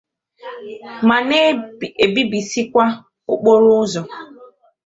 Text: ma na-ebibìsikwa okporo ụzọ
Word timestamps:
ma 1.07 1.17
na-ebibìsikwa 1.27 2.85
okporo 3.33 3.67
ụzọ 3.83 4.01